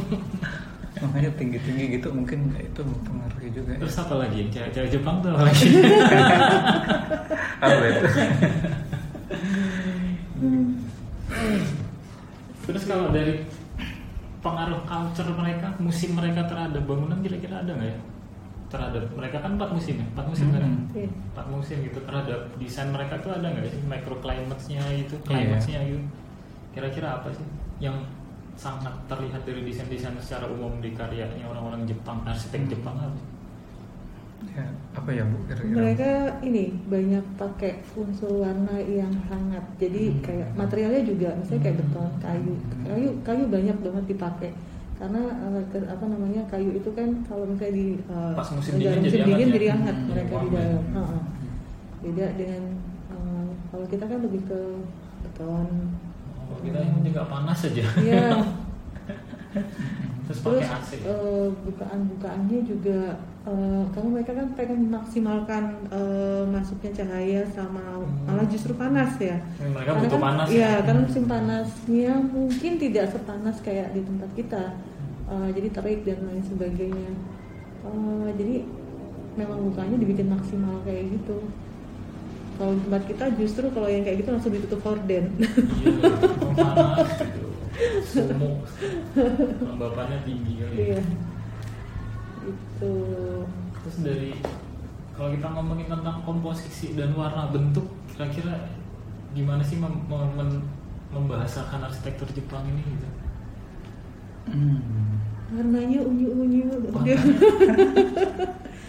ya. 1.06 1.08
Makanya 1.08 1.32
tinggi-tinggi 1.34 1.86
gitu 1.94 2.08
mungkin 2.10 2.40
itu 2.56 2.82
mempengaruhi 2.82 3.50
juga 3.52 3.70
ya. 3.72 3.80
terus 3.80 3.96
apa 3.96 4.16
lagi 4.18 4.42
cewek-cewek 4.50 4.90
Jepang 4.92 5.16
tuh 5.22 5.30
apa 5.30 5.44
lagi 5.48 5.68
Apa 7.62 7.84
itu? 7.86 8.06
terus 12.66 12.84
kalau 12.84 13.08
dari 13.10 13.46
pengaruh 14.42 14.82
culture 14.84 15.30
mereka 15.32 15.74
musim 15.78 16.14
mereka 16.14 16.46
terhadap 16.46 16.82
bangunan 16.82 17.18
kira-kira 17.20 17.62
ada 17.62 17.72
nggak 17.72 17.88
ya 17.88 17.98
terhadap 18.66 19.04
mereka 19.14 19.38
kan 19.40 19.54
empat 19.56 19.70
musim 19.72 19.96
ya 19.96 20.06
empat 20.08 20.26
musim 20.26 20.48
kan 20.50 20.60
ya? 20.60 20.68
Hmm. 20.68 20.86
Iya. 20.92 21.10
empat 21.32 21.46
musim 21.48 21.78
gitu 21.82 22.00
terhadap 22.02 22.40
desain 22.58 22.90
mereka 22.90 23.14
tuh 23.22 23.32
ada 23.32 23.48
nggak 23.48 23.66
sih 23.68 23.82
microclimatesnya 23.84 24.82
itu 24.92 25.16
Iya. 25.16 25.24
climatesnya 25.24 25.80
gitu 25.86 26.02
kira-kira 26.74 27.08
apa 27.16 27.30
sih 27.32 27.46
yang 27.80 27.96
sangat 28.56 28.96
terlihat 29.06 29.42
dari 29.44 29.62
desain-desain 29.62 30.16
secara 30.18 30.48
umum 30.48 30.80
di 30.80 30.92
karyanya 30.92 31.44
orang-orang 31.46 31.84
Jepang 31.84 32.24
arsitek 32.24 32.62
Hmm. 32.62 32.72
Jepang 32.72 32.96
apa? 32.98 33.20
Ya, 34.48 34.64
apa 34.94 35.10
ya 35.10 35.24
Bu 35.26 35.38
kira-kira? 35.44 35.74
mereka 35.74 36.12
ini 36.42 36.64
banyak 36.86 37.26
pakai 37.36 37.76
unsur 37.94 38.40
warna 38.40 38.78
yang 38.80 39.12
hangat 39.26 39.64
jadi 39.76 40.04
Hmm. 40.08 40.22
kayak 40.22 40.48
materialnya 40.54 41.04
juga 41.04 41.30
misalnya 41.34 41.62
kayak 41.66 41.78
beton 41.78 42.10
kayu 42.20 42.54
kayu 42.82 43.10
kayu 43.22 43.44
banyak 43.50 43.78
banget 43.78 44.06
dipakai 44.08 44.52
karena 44.96 45.22
eh, 45.28 45.64
ke- 45.68 45.90
apa 45.90 46.06
namanya 46.06 46.42
kayu 46.48 46.72
itu 46.72 46.88
kan 46.90 47.10
kalau 47.26 47.44
misalnya 47.44 47.74
di 47.74 47.88
eh, 48.00 48.34
Pas 48.34 48.50
musim 48.50 48.74
dingin 48.78 49.02
jadi 49.02 49.02
musim 49.02 49.20
dingin 49.20 49.28
hangat 49.28 49.50
ya? 49.50 49.56
jadi 49.56 49.68
hangat 49.72 49.96
Hmm, 49.98 50.08
mereka 50.08 50.34
di 50.38 50.48
dalam 50.48 50.84
Heeh. 50.94 51.22
beda 52.02 52.26
dengan 52.38 52.64
eh, 53.10 53.46
kalau 53.68 53.86
kita 53.90 54.06
kan 54.06 54.20
lebih 54.22 54.42
ke 54.46 54.60
beton 55.22 55.68
Oh, 56.46 56.58
kita 56.60 56.78
yang 56.78 57.02
nggak 57.02 57.28
panas 57.28 57.60
aja 57.64 57.86
Iya. 57.98 58.28
terus 58.36 58.46
Terus 60.25 60.40
pakai 60.42 60.66
AC 60.68 60.90
eh, 61.00 61.48
bukaan-bukaannya 61.64 62.60
juga 62.62 63.00
eh, 63.44 63.84
karena 63.88 64.10
mereka 64.12 64.32
kan 64.34 64.48
pengen 64.54 64.80
memaksimalkan 64.86 65.64
eh, 65.88 66.44
masuknya 66.46 66.92
cahaya 66.96 67.42
sama 67.48 67.84
Hmm. 67.96 68.25
malah 68.28 68.46
justru 68.46 68.74
panas 68.74 69.16
ya. 69.18 69.38
mereka 69.60 69.92
Karena 69.92 70.02
butuh 70.02 70.12
kan- 70.12 70.25
panas 70.28 70.48
Iya, 70.48 70.62
ya 70.62 70.84
karena 70.84 71.02
musim 71.02 71.25
panasnya 71.25 72.12
mungkin 72.22 72.72
tidak 72.75 73.06
sepanas 73.10 73.58
kayak 73.60 73.88
di 73.92 74.02
tempat 74.02 74.30
kita. 74.36 74.64
Eh, 75.25 75.50
jadi 75.52 75.68
terik 75.72 76.00
dan 76.04 76.20
lain 76.24 76.44
sebagainya. 76.44 77.12
Eh, 77.84 78.28
jadi 78.36 78.56
memang 79.36 79.60
bukanya 79.64 79.96
dibikin 79.96 80.28
maksimal 80.28 80.82
kayak 80.82 81.06
gitu. 81.12 81.38
Kalau 82.56 82.72
tempat 82.80 83.04
kita 83.04 83.26
justru 83.36 83.66
kalau 83.70 83.88
yang 83.88 84.04
kayak 84.04 84.24
gitu 84.24 84.30
langsung 84.32 84.54
ditutup 84.56 84.80
horden. 84.84 85.24
iya 85.76 85.92
kelembapannya 89.60 90.20
tinggi 90.24 90.54
kali 90.60 90.76
ya. 90.76 90.80
Iya. 90.80 91.00
Itu. 92.46 92.94
terus 93.82 93.96
dari 94.02 94.32
kalau 95.16 95.30
kita 95.34 95.48
ngomongin 95.50 95.88
tentang 95.90 96.18
komposisi 96.24 96.94
dan 96.94 97.12
warna 97.14 97.50
bentuk 97.50 97.86
kira-kira 98.10 98.70
gimana 99.34 99.62
sih 99.62 99.76
mem- 99.76 100.06
mem- 100.08 100.36
mem- 100.36 100.68
membahasakan 101.12 101.86
arsitektur 101.86 102.28
Jepang 102.32 102.64
ini 102.68 102.82
gitu 102.82 103.08
Hmm. 104.46 105.18
Warnanya 105.58 106.06
unyu-unyu. 106.06 106.70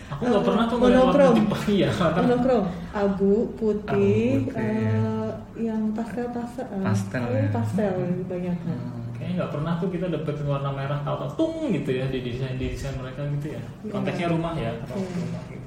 Aku 0.07 0.23
nggak 0.23 0.45
pernah 0.45 0.65
tuh 0.65 0.77
ngeliat 0.79 1.03
warna 1.03 1.27
Monokrom. 1.27 1.35
Iya 1.77 1.89
monokrom 1.93 2.65
abu 2.93 3.33
putih 3.53 3.91
Abu 3.91 4.47
putih. 4.47 4.55
eh, 4.55 5.29
yang 5.59 5.83
pastel 5.93 6.27
pastel 6.31 6.67
Pastel, 6.79 7.25
ya. 7.27 7.49
pastel 7.51 7.91
lebih 7.99 8.25
banyaknya 8.27 8.77
Hmm. 8.77 9.03
kayaknya 9.13 9.35
nggak 9.37 9.51
pernah 9.51 9.73
tuh 9.77 9.89
kita 9.89 10.07
dapetin 10.07 10.47
warna 10.47 10.71
merah 10.71 11.01
tahu 11.01 11.27
tung 11.35 11.55
gitu 11.71 11.91
ya 11.91 12.07
di 12.07 12.21
desain 12.21 12.55
di 12.55 12.71
desain 12.71 12.95
mereka 12.95 13.25
gitu 13.33 13.47
ya 13.51 13.63
Iya. 13.83 13.91
konteksnya 13.91 14.27
rumah 14.29 14.53
ya 14.55 14.71
atau 14.79 14.95
Iya. 14.95 15.09
rumah 15.17 15.43
gitu 15.47 15.67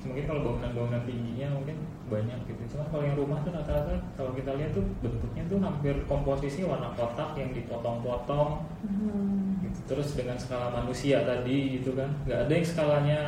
mungkin 0.00 0.24
kalau 0.26 0.40
bangunan-bangunan 0.42 1.02
tingginya 1.04 1.48
mungkin 1.52 1.76
banyak 2.08 2.38
gitu 2.44 2.62
cuma 2.70 2.84
kalau 2.88 3.02
yang 3.02 3.14
rumah 3.14 3.38
tuh 3.40 3.52
rata-rata 3.52 3.92
kalau 4.14 4.32
kita 4.32 4.50
lihat 4.54 4.70
tuh 4.72 4.84
bentuknya 4.98 5.42
tuh 5.46 5.58
hampir 5.60 5.94
komposisi 6.04 6.60
warna 6.62 6.88
kotak 6.92 7.30
yang 7.34 7.50
dipotong-potong 7.50 8.50
Hmm. 8.82 9.49
Gitu. 9.70 9.80
Terus 9.94 10.18
dengan 10.18 10.36
skala 10.36 10.68
manusia 10.74 11.22
tadi 11.22 11.78
gitu 11.80 11.94
kan 11.94 12.10
nggak 12.26 12.46
ada 12.46 12.52
yang 12.52 12.66
skalanya 12.66 13.20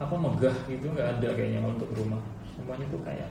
apa 0.00 0.14
megah 0.16 0.56
gitu 0.66 0.86
nggak 0.90 1.08
ada 1.18 1.28
kayaknya 1.38 1.62
untuk 1.62 1.88
rumah. 1.94 2.20
Semuanya 2.50 2.86
tuh 2.90 3.00
kayak 3.06 3.30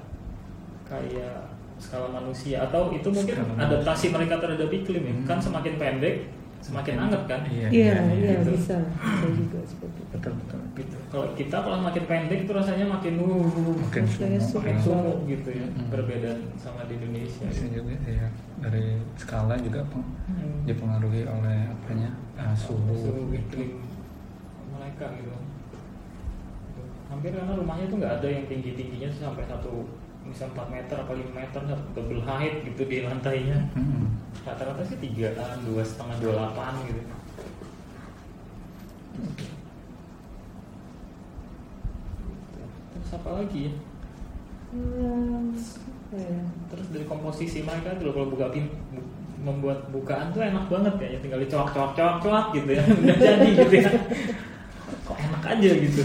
kayak 0.87 1.37
skala 1.79 2.07
manusia. 2.09 2.63
Atau 2.63 2.95
itu 2.95 3.07
mungkin 3.11 3.35
Skala 3.35 3.55
adaptasi 3.67 4.05
mereka 4.11 4.39
terhadap 4.39 4.69
iklim 4.71 5.03
ya. 5.03 5.13
Hmm. 5.15 5.25
kan 5.27 5.39
semakin 5.39 5.75
pendek 5.77 6.15
semakin 6.59 6.95
hangat 6.99 7.23
kan 7.25 7.41
Iya, 7.45 7.67
iya 7.69 7.93
iya 8.11 8.33
gitu. 8.37 8.51
bisa 8.53 8.77
bisa 8.83 9.27
juga 9.31 9.59
seperti 9.63 9.99
itu 9.99 10.11
Betul 10.11 10.33
betul. 10.35 10.59
gitu 10.75 10.97
kalau 11.07 11.27
kita 11.33 11.57
kalau 11.57 11.77
makin 11.79 12.03
pendek 12.05 12.39
itu 12.43 12.51
rasanya 12.51 12.85
makin 12.85 13.13
uh, 13.17 13.75
Makin 13.79 14.03
Rasanya 14.03 14.39
sumuk. 14.39 14.59
makin 14.59 14.77
sumuk 14.79 15.17
gitu 15.25 15.49
ya 15.51 15.67
Hmm. 15.69 15.87
berbeda 15.89 16.31
sama 16.55 16.83
di 16.85 16.93
Indonesia 16.95 17.45
Bisa 17.45 17.65
juga 17.69 17.93
ya 18.03 18.27
dari 18.59 18.83
skala 19.15 19.55
juga 19.57 19.81
peng- 19.87 20.11
Hmm. 20.27 20.59
dipengaruhi 20.63 21.23
oleh 21.23 21.59
apanya 21.65 22.09
ah, 22.35 22.51
suhu. 22.53 22.93
suhu 22.93 23.21
iklim 23.31 23.79
mereka 24.69 25.05
gitu 25.15 25.31
hampir 27.09 27.31
karena 27.31 27.53
rumahnya 27.53 27.85
tuh 27.87 27.97
nggak 27.97 28.13
ada 28.15 28.27
yang 28.29 28.45
tinggi 28.45 28.71
tingginya 28.73 29.09
sampai 29.09 29.41
satu 29.43 29.89
bisa 30.21 30.43
4 30.45 30.55
meter 30.67 30.95
apa 30.95 31.11
5 31.11 31.31
meter 31.31 31.61
double 31.91 32.21
height 32.21 32.61
gitu 32.63 32.81
di 32.83 33.01
lantainya 33.01 33.57
Hmm. 33.71 34.05
rata-rata 34.41 34.83
sih 34.83 34.97
tigaan 34.97 35.63
dua 35.63 35.81
setengah 35.81 36.15
dua 36.19 36.31
delapan 36.35 36.73
gitu 36.85 37.01
terus 42.91 43.09
apa 43.13 43.29
lagi 43.35 43.61
ya 43.65 43.73
Hmm, 44.69 45.49
ya? 46.13 46.45
terus 46.69 46.93
dari 46.93 47.01
komposisi 47.03 47.65
mereka 47.65 47.97
tuh 47.97 48.13
kalau 48.13 48.29
buka 48.29 48.53
pin 48.53 48.69
bu- 48.93 49.09
membuat 49.41 49.89
bukaan 49.89 50.29
tuh 50.29 50.45
enak 50.45 50.69
banget 50.69 50.93
ya 51.01 51.17
tinggal 51.17 51.41
dicoak 51.41 51.73
coak 51.73 51.97
coak 51.97 52.15
coak 52.21 52.45
gitu 52.53 52.77
ya 52.77 52.83
udah 53.01 53.17
jadi 53.17 53.49
gitu 53.55 53.75
ya 53.79 53.89
kok 55.01 55.17
enak 55.17 55.43
aja 55.47 55.69
gitu 55.73 56.03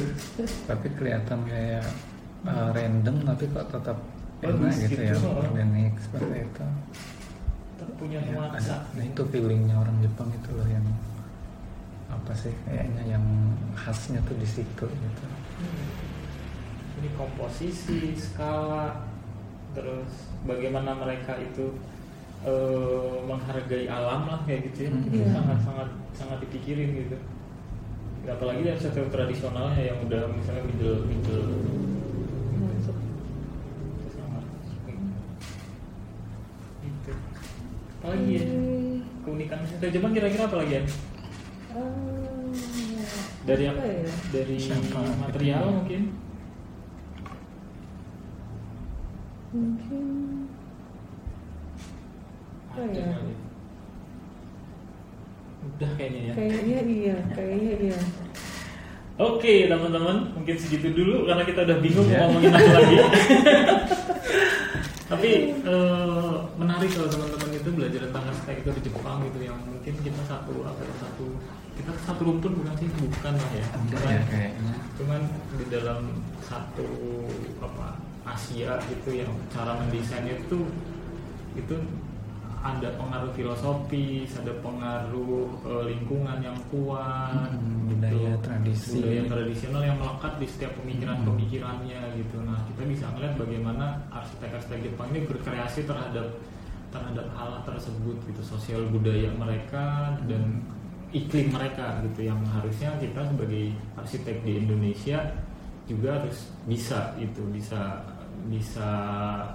Tapi 0.65 0.87
kelihatan 0.97 1.39
kayak 1.45 1.85
uh, 2.45 2.69
random 2.71 3.17
tapi 3.23 3.45
kok 3.49 3.67
tetap 3.69 3.99
Bagus 4.39 4.77
enak 4.77 4.91
gitu, 4.91 5.01
ya, 5.01 5.15
gitu, 5.17 5.27
oh. 5.27 5.41
organik 5.41 5.93
seperti 5.97 6.37
itu. 6.45 6.65
Tetap 7.75 7.91
punya 7.97 8.19
Ya, 8.21 8.31
nuansa 8.31 8.61
ada- 8.77 8.85
nah 8.93 9.05
itu 9.05 9.23
feelingnya 9.25 9.77
orang 9.77 9.97
Jepang 9.99 10.29
itu 10.31 10.51
loh 10.53 10.69
yang 10.69 10.85
apa 12.07 12.33
sih 12.33 12.53
kayaknya 12.63 13.03
yang 13.11 13.25
khasnya 13.75 14.21
tuh 14.23 14.37
di 14.37 14.47
situ 14.47 14.85
gitu. 14.87 15.25
ini 16.95 17.09
komposisi 17.17 18.15
skala 18.15 19.03
terus 19.75 20.31
bagaimana 20.45 20.95
mereka 20.95 21.35
itu 21.37 21.75
eh, 22.45 23.17
menghargai 23.25 23.91
alam 23.91 24.31
lah 24.31 24.41
kayak 24.47 24.71
gitu 24.71 24.87
ya 24.87 24.91
Hmm. 24.95 25.05
itu 25.05 25.19
sangat 25.27 25.59
sangat 25.65 25.89
sangat 26.15 26.39
dipikirin 26.41 26.91
gitu 27.03 27.17
apalagi 28.25 28.63
dari 28.63 28.79
sektor 28.79 29.05
tradisionalnya 29.11 29.83
yang 29.83 29.99
udah 30.01 30.23
misalnya 30.31 30.63
middle 30.65 31.03
middle 31.05 31.45
Masuk. 32.55 32.95
itu 32.95 34.09
sangat 34.15 34.45
hmm. 34.87 35.19
itu 36.87 37.13
apalagi 38.05 38.37
ya 38.37 38.45
Hmm, 38.45 39.01
keunikan 39.25 39.59
dari 39.75 39.91
Jepang 39.91 40.13
kira-kira 40.13 40.45
apa 40.45 40.57
lagi 40.61 40.73
ya 40.75 40.83
ah, 41.73 42.53
dari 43.43 43.65
apa 43.65 43.81
ya? 43.83 44.13
dari 44.31 44.57
Siapa? 44.59 45.01
material 45.19 45.65
mungkin 45.75 46.03
Mungkin 49.55 50.05
apa 52.67 52.81
Ada 52.83 52.99
ya? 52.99 53.09
udah 55.65 55.91
kayaknya 55.95 56.21
ya 56.21 56.33
Kayaknya 56.35 56.79
iya, 56.85 57.17
kayaknya 57.33 57.73
iya. 57.81 57.99
Oke 59.15 59.71
teman-teman, 59.71 60.35
mungkin 60.35 60.59
segitu 60.59 60.91
dulu 60.91 61.23
karena 61.25 61.47
kita 61.47 61.63
udah 61.63 61.79
bingung 61.79 62.03
Ya. 62.05 62.19
mau 62.19 62.35
ngomongin 62.35 62.51
apa 62.51 62.71
lagi. 62.75 62.97
Tapi 65.15 65.31
eh, 65.55 66.35
menarik 66.59 66.91
kalau 66.91 67.07
teman-teman 67.07 67.54
itu 67.65 67.71
belajar 67.73 68.01
tentang 68.05 68.25
arsitektur 68.29 68.73
di 68.77 68.83
Jepang 68.85 69.17
gitu 69.25 69.39
yang 69.41 69.57
mungkin 69.65 69.95
kita 70.05 70.21
satu 70.29 70.53
apa 70.63 70.81
ya, 70.85 70.95
satu 71.01 71.25
kita 71.75 71.91
satu 72.05 72.21
rumpun 72.23 72.53
bukan 72.61 72.75
sih 72.77 72.89
bukan 72.93 73.33
lah 73.35 73.51
ya. 73.51 73.67
Enggak 73.73 73.99
Cuman, 73.99 74.13
ya 74.13 74.23
kayaknya. 74.29 74.73
cuman 74.95 75.21
di 75.57 75.65
dalam 75.73 76.01
satu 76.41 76.89
apa 77.59 77.87
Asia 78.25 78.77
gitu 78.87 79.11
yang 79.17 79.33
cara 79.49 79.73
mendesainnya 79.77 80.37
itu 80.39 80.61
itu 81.55 81.77
ada 82.61 82.89
pengaruh 82.97 83.29
filosofis, 83.33 84.41
ada 84.41 84.53
pengaruh 84.61 85.45
eh, 85.65 85.85
lingkungan 85.93 86.41
yang 86.41 86.57
kuat, 86.69 87.53
Hmm, 87.53 87.93
budaya, 87.93 88.17
gitu. 88.33 88.41
tradisi. 88.41 88.97
budaya 88.97 89.23
tradisional 89.29 89.83
yang 89.85 89.99
melekat 90.01 90.33
di 90.37 90.47
setiap 90.49 90.73
pemikiran-pemikirannya 90.81 92.01
gitu. 92.17 92.37
Nah 92.41 92.65
kita 92.69 92.83
bisa 92.89 93.05
melihat 93.13 93.35
bagaimana 93.37 93.87
arsitek-arsitek 94.11 94.81
Jepang 94.89 95.09
ini 95.13 95.21
berkreasi 95.25 95.85
terhadap 95.85 96.27
terhadap 96.95 97.27
hal 97.35 97.59
tersebut 97.67 98.17
gitu, 98.31 98.43
sosial 98.47 98.87
budaya 98.95 99.35
mereka 99.35 100.15
dan 100.31 100.63
iklim 101.15 101.51
mereka 101.51 102.03
gitu 102.07 102.27
yang 102.27 102.43
harusnya 102.47 102.91
kita 102.99 103.23
sebagai 103.27 103.75
arsitek 103.95 104.37
di 104.43 104.53
Indonesia 104.67 105.19
juga 105.87 106.19
harus 106.19 106.51
bisa 106.67 107.15
itu 107.23 107.43
bisa 107.55 108.03
bisa 108.51 108.91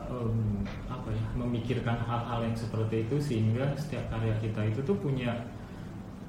em, 0.08 0.64
apa 0.88 1.12
ya 1.12 1.26
memikirkan 1.36 2.00
hal-hal 2.00 2.48
yang 2.48 2.56
seperti 2.56 3.06
itu 3.06 3.16
sehingga 3.20 3.76
setiap 3.76 4.08
karya 4.08 4.34
kita 4.40 4.62
itu 4.72 4.80
tuh 4.88 4.98
punya 4.98 5.36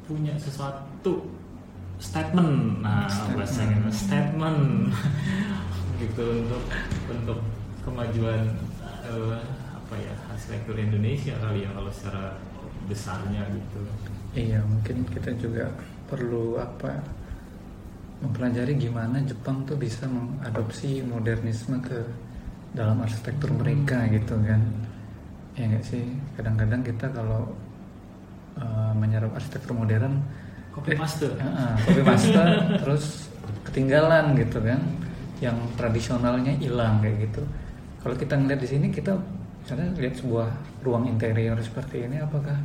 punya 0.05 0.35
sesuatu 0.35 1.31
statement 2.03 2.83
nah 2.83 3.07
Statement. 3.07 3.37
bahasanya 3.39 3.79
statement 3.93 4.61
gitu 6.03 6.25
untuk 6.43 6.65
untuk 7.07 7.39
kemajuan 7.87 8.51
eh, 9.07 9.39
apa 9.91 9.99
ya 9.99 10.15
arsitektur 10.31 10.79
Indonesia 10.79 11.35
kali 11.43 11.67
ya 11.67 11.71
kalau 11.75 11.91
secara 11.91 12.39
besarnya 12.87 13.43
gitu. 13.51 13.83
Iya 14.39 14.63
mungkin 14.63 15.03
kita 15.11 15.35
juga 15.35 15.67
perlu 16.07 16.63
apa 16.63 16.95
mempelajari 18.23 18.79
gimana 18.79 19.19
Jepang 19.27 19.67
tuh 19.67 19.75
bisa 19.75 20.07
mengadopsi 20.07 21.03
modernisme 21.03 21.83
ke 21.83 22.07
dalam 22.71 23.03
arsitektur 23.03 23.51
mereka 23.51 24.07
gitu 24.15 24.39
kan. 24.39 24.63
Ya 25.59 25.67
nggak 25.67 25.83
sih? 25.83 26.07
Kadang-kadang 26.39 26.87
kita 26.87 27.11
kalau 27.11 27.51
uh, 28.63 28.95
menyerap 28.95 29.35
arsitektur 29.35 29.75
modern 29.75 30.23
copy 30.71 30.95
paste. 30.95 31.35
Heeh, 31.35 31.73
copy 31.83 32.03
paste 32.07 32.43
terus 32.87 33.27
ketinggalan 33.67 34.39
gitu 34.39 34.63
kan. 34.63 34.79
Yang 35.43 35.59
tradisionalnya 35.75 36.55
hilang 36.63 37.03
kayak 37.03 37.27
gitu. 37.27 37.43
Kalau 38.07 38.15
kita 38.15 38.39
ngeliat 38.39 38.63
di 38.63 38.71
sini 38.71 38.87
kita 38.95 39.19
misalnya 39.71 40.03
lihat 40.03 40.19
sebuah 40.19 40.51
ruang 40.83 41.07
interior 41.07 41.55
seperti 41.63 42.03
ini 42.03 42.19
apakah 42.19 42.59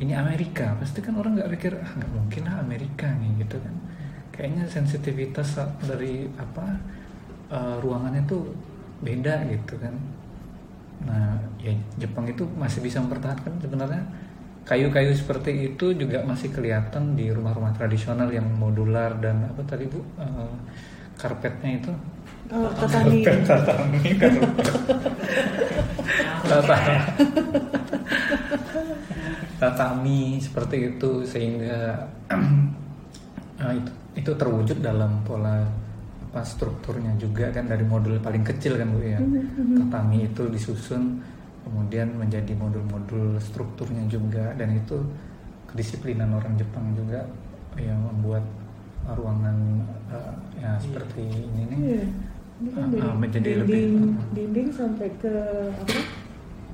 ini 0.00 0.16
Amerika? 0.16 0.72
Pasti 0.80 1.04
kan 1.04 1.12
orang 1.20 1.36
nggak 1.36 1.52
pikir 1.52 1.76
ah 1.76 1.92
nggak 1.92 2.08
mungkin 2.08 2.48
lah 2.48 2.56
Amerika 2.64 3.04
nih 3.20 3.44
gitu 3.44 3.60
kan. 3.60 3.76
Kayaknya 4.32 4.64
sensitivitas 4.64 5.60
dari 5.84 6.24
apa 6.40 6.64
eh, 7.52 7.76
ruangannya 7.84 8.24
tuh 8.24 8.48
beda 9.04 9.44
gitu 9.44 9.76
kan. 9.76 9.92
Nah 11.04 11.36
ya 11.60 11.76
Jepang 12.00 12.24
itu 12.24 12.48
masih 12.56 12.80
bisa 12.80 13.04
mempertahankan 13.04 13.52
sebenarnya. 13.60 14.00
Kayu-kayu 14.64 15.12
seperti 15.12 15.76
itu 15.76 15.92
juga 15.92 16.24
masih 16.24 16.48
kelihatan 16.48 17.12
di 17.12 17.28
rumah-rumah 17.28 17.76
tradisional 17.76 18.32
yang 18.32 18.48
modular 18.56 19.20
dan 19.20 19.52
apa 19.52 19.60
tadi 19.68 19.84
bu? 19.84 20.00
Eh, 20.16 20.56
karpetnya 21.20 21.76
itu 21.76 21.92
Oh, 22.52 22.68
tatami. 22.76 23.24
tatami 23.48 24.00
karpet 24.20 24.68
tatami. 26.52 26.96
Tatami 29.56 30.20
seperti 30.36 30.76
itu 30.92 31.10
sehingga 31.24 32.04
eh, 32.28 33.72
itu 33.80 33.92
itu 34.12 34.30
terwujud 34.36 34.84
dalam 34.84 35.24
pola 35.24 35.64
apa 36.32 36.44
strukturnya 36.44 37.12
juga 37.20 37.48
kan 37.52 37.68
dari 37.68 37.84
modul 37.84 38.20
paling 38.20 38.44
kecil 38.44 38.76
kan 38.76 38.92
bu 38.92 39.00
ya. 39.00 39.20
Tatami 39.88 40.28
itu 40.28 40.44
disusun 40.52 41.24
kemudian 41.64 42.12
menjadi 42.20 42.52
modul-modul 42.52 43.40
strukturnya 43.40 44.04
juga 44.12 44.52
dan 44.60 44.76
itu 44.76 45.00
kedisiplinan 45.72 46.36
orang 46.36 46.52
Jepang 46.60 46.92
juga 46.92 47.24
yang 47.80 47.96
membuat 48.12 48.44
ruangan 49.16 49.56
eh, 50.12 50.34
ya 50.60 50.72
seperti 50.84 51.24
ini 51.24 51.62
nih. 51.72 51.80
Iya. 51.80 52.04
Ini 52.62 52.70
kan 52.70 52.78
Ah, 52.78 52.88
dari 52.88 53.02
ah, 53.02 53.14
menjadi 53.16 53.48
dinding, 53.58 53.66
lebih- 53.66 54.22
dinding 54.32 54.68
sampai 54.70 55.08
ke 55.18 55.34
apa? 55.74 55.98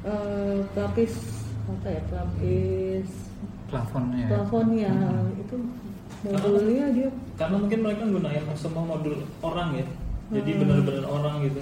eh, 0.00 0.58
pelapis 0.70 1.12
apa 1.66 1.86
ya 1.88 2.00
pelapis 2.06 3.08
plafonnya 3.66 4.18
ya. 4.20 4.28
plafonnya 4.30 4.92
itu 5.36 5.56
modulnya 6.24 6.86
dia 6.92 7.10
karena 7.34 7.56
mungkin 7.58 7.78
mereka 7.82 8.02
gunain 8.06 8.44
semua 8.54 8.84
modul 8.86 9.16
orang 9.40 9.74
ya 9.74 9.86
jadi 10.30 10.50
Hmm. 10.50 10.60
benar-benar 10.62 11.04
orang 11.04 11.36
gitu 11.42 11.60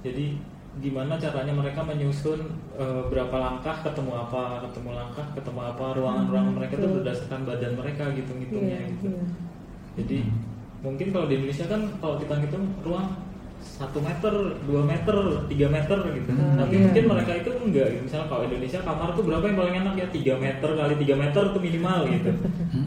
jadi 0.00 0.24
gimana 0.78 1.20
caranya 1.20 1.52
mereka 1.52 1.80
menyusun 1.82 2.40
eh, 2.74 3.02
berapa 3.10 3.36
langkah 3.36 3.76
ketemu 3.82 4.12
apa 4.14 4.42
ketemu 4.64 4.90
langkah 4.94 5.26
ketemu 5.34 5.60
apa 5.66 5.84
ruangan-ruangan 5.92 6.48
Hmm, 6.48 6.58
mereka 6.58 6.74
itu 6.78 6.88
berdasarkan 6.94 7.40
badan 7.42 7.72
mereka 7.76 8.04
gitu 8.12 8.30
ngitungnya 8.32 8.78
iya, 8.78 8.88
gitu 8.88 9.06
iya. 9.10 9.24
jadi 9.98 10.18
mungkin 10.82 11.14
kalau 11.14 11.26
di 11.30 11.34
Indonesia 11.38 11.66
kan 11.70 11.80
kalau 12.02 12.18
kita 12.18 12.34
ngitung 12.42 12.66
ruang 12.82 13.08
satu 13.62 14.02
meter, 14.02 14.34
dua 14.66 14.82
meter, 14.82 15.16
tiga 15.46 15.66
meter 15.70 15.98
gitu. 16.10 16.30
Hmm, 16.34 16.58
Tapi 16.58 16.74
iya. 16.74 16.82
mungkin 16.82 17.04
mereka 17.14 17.32
itu 17.38 17.50
enggak. 17.54 17.88
gitu. 17.94 18.02
Misalnya 18.10 18.26
kalau 18.26 18.42
Indonesia 18.50 18.80
kamar 18.82 19.08
tuh 19.14 19.24
berapa 19.24 19.44
yang 19.46 19.58
paling 19.58 19.76
enak 19.86 19.94
ya? 19.94 20.06
Tiga 20.10 20.34
meter 20.34 20.70
kali 20.74 20.94
tiga 20.98 21.14
meter 21.14 21.42
itu 21.46 21.58
minimal 21.62 22.00
gitu. 22.10 22.30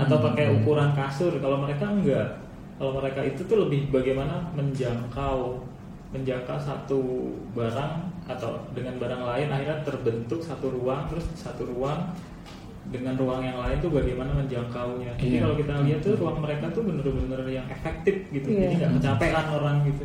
Atau 0.03 0.17
pakai 0.19 0.45
ukuran 0.51 0.91
kasur. 0.91 1.31
Kalau 1.39 1.57
mereka 1.63 1.85
enggak. 1.87 2.27
Kalau 2.75 2.91
mereka 2.99 3.23
itu 3.23 3.41
tuh 3.47 3.57
lebih 3.63 3.87
bagaimana 3.87 4.51
menjangkau 4.51 5.63
menjangkau 6.11 6.59
satu 6.59 7.01
barang 7.51 7.93
atau 8.25 8.55
dengan 8.71 8.95
barang 8.95 9.23
lain 9.25 9.47
akhirnya 9.51 9.83
terbentuk 9.83 10.39
satu 10.39 10.71
ruang 10.71 11.11
terus 11.11 11.27
satu 11.35 11.67
ruang 11.67 12.07
dengan 12.93 13.13
ruang 13.17 13.41
yang 13.41 13.57
lain 13.57 13.77
tuh 13.81 13.91
bagaimana 13.91 14.31
menjangkaunya. 14.37 15.11
Jadi 15.17 15.35
Iya. 15.35 15.41
kalau 15.41 15.55
kita 15.57 15.73
lihat 15.81 15.99
tuh 16.05 16.13
ruang 16.21 16.37
mereka 16.41 16.65
tuh 16.69 16.83
bener-bener 16.85 17.41
yang 17.49 17.67
efektif 17.67 18.15
gitu. 18.29 18.47
Iya. 18.49 18.61
Jadi 18.61 18.75
nggak 18.77 18.91
kecapean 19.01 19.45
orang 19.49 19.75
gitu. 19.89 20.03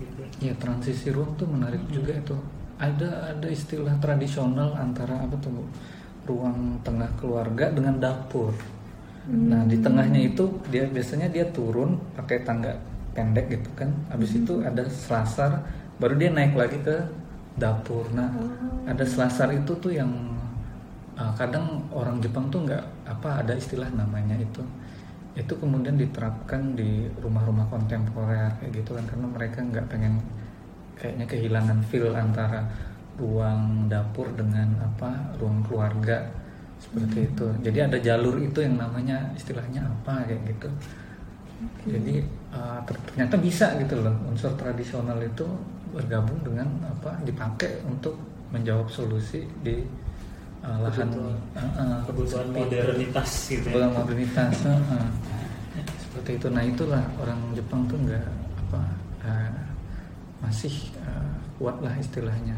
gitu 0.00 0.20
Ya 0.40 0.52
transisi 0.56 1.06
ruang 1.12 1.32
tuh 1.36 1.46
menarik 1.48 1.82
juga 1.92 2.16
itu. 2.16 2.36
Ada 2.80 3.36
ada 3.36 3.46
istilah 3.46 3.94
tradisional 4.02 4.74
antara 4.74 5.22
apa 5.22 5.36
tuh 5.38 5.52
ruang 6.24 6.80
tengah 6.82 7.08
keluarga 7.20 7.70
dengan 7.70 8.00
dapur. 8.00 8.50
Nah 9.24 9.64
di 9.64 9.80
tengahnya 9.80 10.20
itu 10.20 10.44
dia 10.68 10.84
biasanya 10.84 11.32
dia 11.32 11.48
turun 11.48 11.96
pakai 12.16 12.44
tangga 12.44 12.76
pendek 13.16 13.60
gitu 13.60 13.70
kan. 13.76 13.88
Habis 14.12 14.42
itu 14.42 14.60
ada 14.60 14.84
selasar, 14.88 15.64
baru 15.96 16.18
dia 16.18 16.28
naik 16.32 16.52
lagi 16.56 16.76
ke 16.82 16.96
dapur. 17.56 18.04
Nah 18.12 18.28
ada 18.84 19.04
selasar 19.06 19.54
itu 19.54 19.72
tuh 19.78 19.94
yang 19.94 20.10
uh, 21.18 21.32
kadang 21.38 21.82
orang 21.90 22.18
Jepang 22.22 22.50
tuh 22.50 22.66
nggak 22.66 22.84
apa 23.06 23.42
ada 23.44 23.52
istilah 23.54 23.90
namanya 23.94 24.38
itu. 24.38 24.62
Itu 25.34 25.58
kemudian 25.58 25.98
diterapkan 25.98 26.78
di 26.78 27.10
rumah-rumah 27.18 27.66
kontemporer 27.66 28.54
kayak 28.62 28.70
gitu 28.70 28.94
kan 28.94 29.04
karena 29.10 29.26
mereka 29.26 29.58
nggak 29.66 29.86
pengen 29.90 30.22
kayaknya 30.94 31.26
kehilangan 31.26 31.78
feel 31.90 32.14
antara 32.14 32.62
ruang 33.18 33.90
dapur 33.90 34.30
dengan 34.34 34.74
apa 34.78 35.34
ruang 35.42 35.62
keluarga 35.66 36.22
seperti 36.78 37.30
itu. 37.30 37.46
Jadi 37.66 37.78
ada 37.82 37.98
jalur 37.98 38.38
itu 38.38 38.62
yang 38.62 38.78
namanya 38.78 39.30
istilahnya 39.34 39.82
apa 39.82 40.22
kayak 40.26 40.42
gitu. 40.54 40.68
Jadi 41.86 42.22
uh, 42.54 42.78
ter- 42.86 43.02
ternyata 43.10 43.34
bisa 43.38 43.66
gitu 43.82 44.02
loh. 44.02 44.14
Unsur 44.30 44.54
tradisional 44.54 45.18
itu 45.22 45.46
bergabung 45.94 46.42
dengan 46.42 46.66
apa 46.86 47.14
dipakai 47.22 47.82
untuk 47.86 48.18
menjawab 48.50 48.90
solusi 48.90 49.46
di 49.62 49.82
uh, 50.64 50.78
lahan 50.88 51.08
Kebutuhan. 51.12 51.36
uh, 51.54 51.60
uh, 51.78 51.98
kebutuhan 52.08 52.46
modernitas 52.50 53.30
gitu 53.52 53.66
ya 53.68 53.72
kebutuhan 53.76 53.92
modernitas 53.92 54.54
uh-uh. 54.64 55.06
seperti 56.00 56.30
itu 56.40 56.46
nah 56.48 56.62
itulah 56.64 57.04
orang 57.20 57.40
Jepang 57.52 57.80
tuh 57.86 57.98
nggak 58.00 58.24
apa 58.66 58.82
uh, 59.28 59.52
masih 60.40 60.74
uh, 61.04 61.36
kuat 61.60 61.76
lah 61.84 61.94
istilahnya 62.00 62.56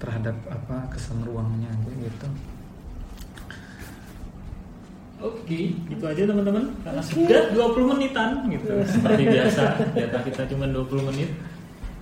terhadap 0.00 0.36
apa 0.48 0.88
kesan 0.92 1.20
ruangnya 1.24 1.68
gitu 2.00 2.28
Oke, 5.20 5.76
itu 5.76 6.00
aja 6.00 6.24
teman-teman. 6.24 6.72
Karena 6.80 7.02
sudah 7.04 7.52
20 7.52 7.92
menitan 7.92 8.40
gitu. 8.48 8.72
Seperti 8.96 9.28
biasa, 9.28 9.76
jatah 9.92 10.22
kita 10.24 10.42
cuma 10.48 10.64
20 10.64 11.08
menit. 11.12 11.28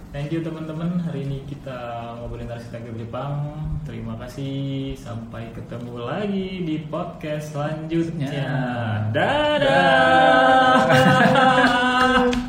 Thank 0.09 0.33
you 0.33 0.41
teman-teman. 0.41 1.05
Hari 1.05 1.29
ini 1.29 1.45
kita 1.45 1.77
ngobrolin 2.17 2.49
arsitektur 2.49 2.97
Jepang. 2.97 3.53
Terima 3.85 4.17
kasih. 4.17 4.97
Sampai 4.97 5.53
ketemu 5.53 6.01
lagi 6.01 6.65
di 6.65 6.81
podcast 6.89 7.53
selanjutnya. 7.53 8.33
Ya. 8.33 8.57
Dadah. 9.13 9.69